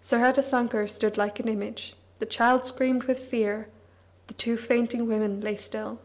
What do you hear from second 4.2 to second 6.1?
the two fainting women lay still.